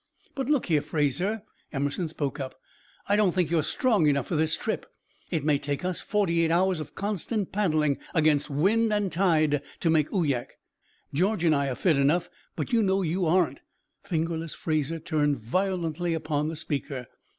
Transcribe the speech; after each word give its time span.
"But, 0.33 0.49
look 0.49 0.65
here, 0.65 0.81
Fraser," 0.81 1.43
Emerson 1.71 2.07
spoke 2.07 2.39
up, 2.39 2.55
"I 3.07 3.15
don't 3.15 3.35
think 3.35 3.51
you 3.51 3.59
are 3.59 3.61
strong 3.61 4.07
enough 4.07 4.25
for 4.25 4.35
this 4.35 4.57
trip. 4.57 4.87
It 5.29 5.43
may 5.43 5.59
take 5.59 5.85
us 5.85 6.01
forty 6.01 6.41
eight 6.43 6.49
hours 6.49 6.79
of 6.79 6.95
constant 6.95 7.51
paddling 7.51 7.99
against 8.15 8.49
wind 8.49 8.91
and 8.91 9.11
tide 9.11 9.61
to 9.79 9.89
make 9.91 10.09
Uyak. 10.11 10.53
George 11.13 11.43
and 11.43 11.53
I 11.55 11.69
are 11.69 11.75
fit 11.75 11.97
enough, 11.97 12.31
but 12.55 12.73
you 12.73 12.81
know 12.81 13.03
you 13.03 13.27
aren't" 13.27 13.59
"Fingerless" 14.09 14.55
Fraser 14.55 14.97
turned 14.97 15.37
violently 15.37 16.15
upon 16.15 16.47
the 16.47 16.55
speaker. 16.55 17.05